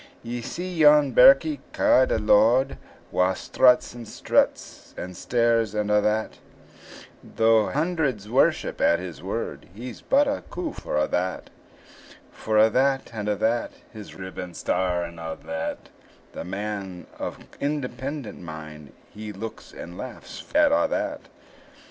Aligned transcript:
Ye 0.23 0.41
see 0.41 0.77
yon 0.77 1.11
birkie 1.11 1.59
ca'd 1.73 2.11
a 2.11 2.17
lord, 2.17 2.79
Wha 3.11 3.35
struts, 3.35 3.93
and 3.93 4.07
stares, 4.07 4.95
and 5.75 5.91
a' 5.91 6.01
that 6.01 6.39
Though 7.23 7.67
hundreds 7.69 8.27
worship 8.27 8.81
at 8.81 8.97
his 8.97 9.21
word, 9.21 9.67
He's 9.75 10.01
but 10.01 10.27
a 10.27 10.43
coof 10.49 10.77
for 10.79 10.97
a' 10.97 11.07
that; 11.09 11.51
For 12.31 12.57
a' 12.57 12.71
that, 12.71 13.11
and 13.13 13.29
a' 13.29 13.35
that, 13.35 13.73
His 13.93 14.15
riband, 14.15 14.57
star, 14.57 15.03
and 15.03 15.19
a' 15.19 15.37
that; 15.45 15.89
The 16.31 16.45
man 16.45 17.05
of 17.19 17.37
independent 17.59 18.39
mind, 18.41 18.93
He 19.13 19.31
looks 19.31 19.71
and 19.71 19.99
laughs 19.99 20.45
at 20.55 20.71
a' 20.71 20.87
that. 20.89 21.29